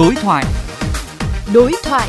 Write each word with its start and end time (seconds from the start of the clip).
Đối 0.00 0.14
thoại. 0.14 0.44
Đối 1.54 1.72
thoại. 1.84 2.08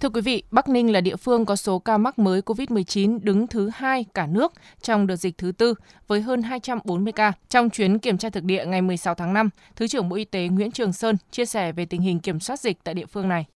Thưa 0.00 0.08
quý 0.08 0.20
vị, 0.20 0.42
Bắc 0.50 0.68
Ninh 0.68 0.92
là 0.92 1.00
địa 1.00 1.16
phương 1.16 1.46
có 1.46 1.56
số 1.56 1.78
ca 1.78 1.98
mắc 1.98 2.18
mới 2.18 2.40
COVID-19 2.40 3.18
đứng 3.22 3.46
thứ 3.46 3.70
hai 3.74 4.04
cả 4.14 4.26
nước 4.26 4.52
trong 4.82 5.06
đợt 5.06 5.16
dịch 5.16 5.38
thứ 5.38 5.52
tư 5.52 5.74
với 6.06 6.20
hơn 6.20 6.42
240 6.42 7.12
ca. 7.12 7.32
Trong 7.48 7.70
chuyến 7.70 7.98
kiểm 7.98 8.18
tra 8.18 8.30
thực 8.30 8.44
địa 8.44 8.66
ngày 8.66 8.82
16 8.82 9.14
tháng 9.14 9.32
5, 9.32 9.50
Thứ 9.76 9.88
trưởng 9.88 10.08
Bộ 10.08 10.16
Y 10.16 10.24
tế 10.24 10.48
Nguyễn 10.48 10.70
Trường 10.70 10.92
Sơn 10.92 11.16
chia 11.30 11.44
sẻ 11.44 11.72
về 11.72 11.84
tình 11.84 12.00
hình 12.00 12.20
kiểm 12.20 12.40
soát 12.40 12.60
dịch 12.60 12.78
tại 12.84 12.94
địa 12.94 13.06
phương 13.06 13.28
này. 13.28 13.46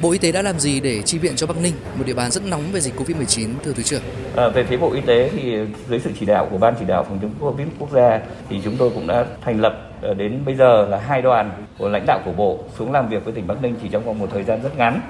Bộ 0.00 0.10
Y 0.10 0.18
tế 0.18 0.32
đã 0.32 0.42
làm 0.42 0.58
gì 0.58 0.80
để 0.80 1.02
chi 1.02 1.18
viện 1.18 1.36
cho 1.36 1.46
Bắc 1.46 1.56
Ninh, 1.62 1.72
một 1.98 2.04
địa 2.06 2.14
bàn 2.14 2.30
rất 2.30 2.44
nóng 2.44 2.62
về 2.72 2.80
dịch 2.80 2.94
Covid-19 2.96 3.48
thưa 3.64 3.72
Thứ 3.72 3.82
trưởng? 3.82 4.02
À, 4.36 4.48
về 4.48 4.64
phía 4.64 4.76
Bộ 4.76 4.92
Y 4.92 5.00
tế 5.00 5.30
thì 5.32 5.56
dưới 5.88 6.00
sự 6.00 6.10
chỉ 6.20 6.26
đạo 6.26 6.48
của 6.50 6.58
Ban 6.58 6.74
chỉ 6.78 6.84
đạo 6.84 7.04
phòng 7.04 7.18
chống 7.22 7.34
Covid 7.40 7.68
quốc 7.78 7.90
gia 7.90 8.20
thì 8.48 8.60
chúng 8.64 8.76
tôi 8.76 8.90
cũng 8.94 9.06
đã 9.06 9.26
thành 9.40 9.60
lập 9.60 9.90
ờ, 10.02 10.14
đến 10.14 10.42
bây 10.46 10.54
giờ 10.54 10.86
là 10.90 10.98
hai 10.98 11.22
đoàn 11.22 11.66
của 11.78 11.88
lãnh 11.88 12.06
đạo 12.06 12.20
của 12.24 12.32
Bộ 12.32 12.58
xuống 12.78 12.92
làm 12.92 13.08
việc 13.08 13.24
với 13.24 13.34
tỉnh 13.34 13.46
Bắc 13.46 13.62
Ninh 13.62 13.74
chỉ 13.82 13.88
trong 13.88 14.04
vòng 14.04 14.18
một 14.18 14.26
thời 14.32 14.42
gian 14.42 14.62
rất 14.62 14.76
ngắn. 14.76 15.00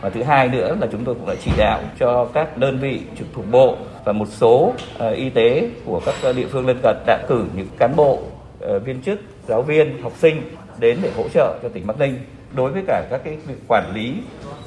Và 0.00 0.10
thứ 0.10 0.22
hai 0.22 0.48
nữa 0.48 0.76
là 0.80 0.86
chúng 0.92 1.04
tôi 1.04 1.14
cũng 1.14 1.26
đã 1.26 1.34
chỉ 1.44 1.50
đạo 1.58 1.80
cho 1.98 2.24
các 2.24 2.58
đơn 2.58 2.78
vị 2.78 3.00
trực 3.18 3.26
thuộc 3.34 3.44
bộ 3.50 3.76
và 4.04 4.12
một 4.12 4.28
số 4.28 4.72
uh, 5.08 5.16
y 5.16 5.30
tế 5.30 5.68
của 5.84 6.00
các 6.06 6.14
ờ, 6.22 6.32
địa 6.32 6.46
phương 6.46 6.66
lân 6.66 6.78
cận 6.82 6.96
đã 7.06 7.24
cử 7.28 7.44
những 7.56 7.68
cán 7.78 7.96
bộ, 7.96 8.18
uh, 8.64 8.84
viên 8.84 9.02
chức, 9.02 9.20
giáo 9.48 9.62
viên, 9.62 10.02
học 10.02 10.12
sinh 10.18 10.42
đến 10.78 10.98
để 11.02 11.10
hỗ 11.16 11.28
trợ 11.28 11.58
cho 11.62 11.68
tỉnh 11.68 11.86
Bắc 11.86 11.98
Ninh 11.98 12.18
đối 12.54 12.72
với 12.72 12.82
cả 12.86 13.06
các 13.10 13.20
cái 13.24 13.36
việc 13.46 13.54
quản 13.68 13.92
lý 13.94 14.14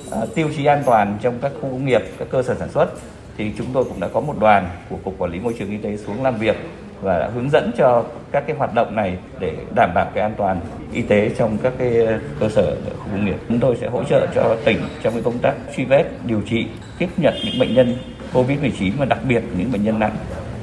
uh, 0.07 0.35
tiêu 0.35 0.49
chí 0.57 0.65
an 0.65 0.83
toàn 0.85 1.17
trong 1.21 1.39
các 1.41 1.51
khu 1.61 1.69
công 1.69 1.85
nghiệp, 1.85 2.01
các 2.19 2.27
cơ 2.31 2.43
sở 2.43 2.55
sản 2.55 2.69
xuất 2.69 2.89
thì 3.37 3.51
chúng 3.57 3.67
tôi 3.73 3.83
cũng 3.83 3.99
đã 3.99 4.07
có 4.07 4.21
một 4.21 4.35
đoàn 4.39 4.69
của 4.89 4.97
cục 5.03 5.15
quản 5.17 5.31
lý 5.31 5.39
môi 5.39 5.55
trường 5.59 5.69
y 5.69 5.77
tế 5.77 5.97
xuống 5.97 6.23
làm 6.23 6.38
việc 6.38 6.55
và 7.01 7.19
đã 7.19 7.29
hướng 7.35 7.49
dẫn 7.49 7.71
cho 7.77 8.03
các 8.31 8.43
cái 8.47 8.55
hoạt 8.57 8.73
động 8.73 8.95
này 8.95 9.17
để 9.39 9.58
đảm 9.75 9.91
bảo 9.95 10.11
cái 10.13 10.23
an 10.23 10.33
toàn 10.38 10.59
y 10.93 11.02
tế 11.02 11.30
trong 11.38 11.58
các 11.63 11.73
cái 11.77 12.08
cơ 12.39 12.49
sở 12.49 12.75
khu 12.99 13.08
công 13.11 13.25
nghiệp. 13.25 13.38
Chúng 13.49 13.59
tôi 13.59 13.77
sẽ 13.81 13.88
hỗ 13.88 14.03
trợ 14.03 14.27
cho 14.36 14.58
tỉnh 14.65 14.80
trong 15.03 15.13
cái 15.13 15.21
công 15.21 15.39
tác 15.39 15.53
truy 15.75 15.86
vết, 15.86 16.05
điều 16.25 16.41
trị, 16.41 16.67
tiếp 16.99 17.09
nhận 17.17 17.33
những 17.45 17.59
bệnh 17.59 17.73
nhân 17.73 17.95
COVID-19 18.33 18.91
và 18.97 19.05
đặc 19.05 19.19
biệt 19.27 19.43
những 19.58 19.71
bệnh 19.71 19.83
nhân 19.83 19.99
nặng. 19.99 20.15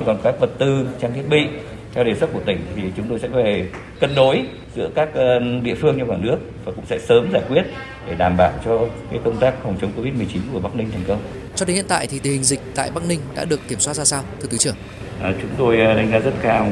Còn 0.06 0.18
các 0.22 0.40
vật 0.40 0.50
tư, 0.58 0.88
trang 1.00 1.12
thiết 1.12 1.28
bị 1.28 1.48
theo 1.94 2.04
đề 2.04 2.14
xuất 2.14 2.32
của 2.32 2.40
tỉnh 2.46 2.58
thì 2.76 2.82
chúng 2.96 3.06
tôi 3.08 3.18
sẽ 3.18 3.28
về 3.28 3.68
cân 4.00 4.14
đối 4.14 4.44
giữa 4.76 4.90
các 4.94 5.08
ờ, 5.14 5.38
địa 5.62 5.74
phương 5.74 5.98
trong 5.98 6.10
cả 6.10 6.16
nước 6.20 6.36
và 6.64 6.72
cũng 6.76 6.86
sẽ 6.86 6.98
sớm 6.98 7.32
giải 7.32 7.42
quyết 7.48 7.62
để 8.06 8.14
đảm 8.14 8.36
bảo 8.36 8.52
cho 8.64 8.86
cái 9.10 9.20
công 9.24 9.36
tác 9.36 9.54
phòng 9.62 9.76
chống 9.80 9.92
Covid-19 9.96 10.38
của 10.52 10.60
Bắc 10.60 10.76
Ninh 10.76 10.90
thành 10.90 11.02
công. 11.08 11.20
Cho 11.54 11.66
đến 11.66 11.76
hiện 11.76 11.84
tại 11.88 12.06
thì 12.06 12.18
tình 12.18 12.32
hình 12.32 12.44
dịch 12.44 12.60
tại 12.74 12.90
Bắc 12.94 13.04
Ninh 13.08 13.20
đã 13.36 13.44
được 13.44 13.60
kiểm 13.68 13.80
soát 13.80 13.94
ra 13.94 14.04
sao, 14.04 14.24
thưa 14.40 14.48
thứ 14.50 14.56
trưởng? 14.56 14.74
À, 15.22 15.32
chúng 15.42 15.50
tôi 15.58 15.80
ờ, 15.80 15.94
đánh 15.94 16.10
giá 16.10 16.18
rất 16.18 16.34
cao 16.42 16.68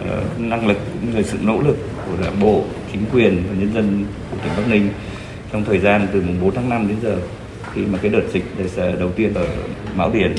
uh, 0.00 0.40
năng 0.40 0.66
lực 0.66 0.76
cũng 0.92 1.16
như 1.16 1.22
sự 1.22 1.38
nỗ 1.42 1.60
lực 1.60 1.76
của 2.06 2.22
đảng 2.24 2.40
bộ, 2.40 2.64
chính 2.92 3.04
quyền 3.12 3.42
và 3.48 3.54
nhân 3.58 3.74
dân 3.74 4.06
của 4.30 4.36
tỉnh 4.42 4.52
Bắc 4.56 4.68
Ninh 4.68 4.88
trong 5.52 5.64
thời 5.64 5.78
gian 5.78 6.08
từ 6.12 6.20
mùng 6.20 6.40
4 6.40 6.54
tháng 6.54 6.68
5 6.68 6.88
đến 6.88 6.96
giờ 7.02 7.16
khi 7.74 7.86
mà 7.86 7.98
cái 8.02 8.10
đợt 8.10 8.22
dịch 8.32 8.44
đầu 8.98 9.10
tiên 9.16 9.34
ở 9.34 9.46
Mão 9.94 10.10
Điền 10.10 10.34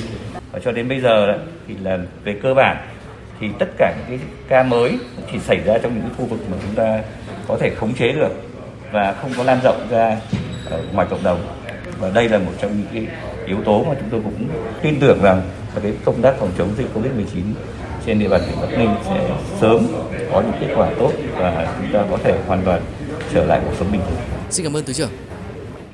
và 0.51 0.59
cho 0.59 0.71
đến 0.71 0.89
bây 0.89 0.99
giờ 0.99 1.27
đó, 1.27 1.33
thì 1.67 1.75
là 1.83 1.99
về 2.23 2.39
cơ 2.43 2.53
bản 2.53 2.77
thì 3.39 3.47
tất 3.59 3.67
cả 3.77 3.95
những 3.97 4.19
cái 4.19 4.27
ca 4.47 4.63
mới 4.63 4.97
thì 5.31 5.39
xảy 5.39 5.57
ra 5.65 5.77
trong 5.77 5.95
những 5.95 6.09
khu 6.17 6.25
vực 6.25 6.39
mà 6.51 6.57
chúng 6.61 6.75
ta 6.75 6.99
có 7.47 7.57
thể 7.59 7.69
khống 7.75 7.93
chế 7.93 8.11
được 8.11 8.31
và 8.91 9.15
không 9.21 9.31
có 9.37 9.43
lan 9.43 9.59
rộng 9.63 9.87
ra 9.89 10.17
ở 10.69 10.83
ngoài 10.93 11.07
cộng 11.09 11.23
đồng 11.23 11.47
và 11.99 12.09
đây 12.09 12.29
là 12.29 12.37
một 12.37 12.51
trong 12.61 12.71
những 12.77 12.87
cái 12.93 13.07
yếu 13.45 13.57
tố 13.63 13.83
mà 13.83 13.95
chúng 13.99 14.09
tôi 14.09 14.21
cũng 14.23 14.47
tin 14.81 14.99
tưởng 14.99 15.19
rằng 15.21 15.41
là 15.75 15.81
cái 15.83 15.93
công 16.05 16.21
tác 16.21 16.35
phòng 16.39 16.51
chống 16.57 16.69
dịch 16.77 16.87
Covid-19 16.95 17.41
trên 18.05 18.19
địa 18.19 18.27
bàn 18.27 18.41
tỉnh 18.47 18.61
Bắc 18.61 18.77
Ninh 18.77 18.95
sẽ 19.05 19.29
sớm 19.61 19.87
có 20.31 20.41
những 20.41 20.53
kết 20.59 20.73
quả 20.75 20.89
tốt 20.99 21.11
và 21.35 21.75
chúng 21.81 21.93
ta 21.93 22.05
có 22.11 22.17
thể 22.23 22.39
hoàn 22.47 22.61
toàn 22.65 22.81
trở 23.33 23.45
lại 23.45 23.61
cuộc 23.65 23.73
sống 23.79 23.91
bình 23.91 24.01
thường. 24.01 24.19
Xin 24.49 24.65
cảm 24.65 24.75
ơn 24.75 24.85
Thứ 24.85 24.93
trưởng. 24.93 25.09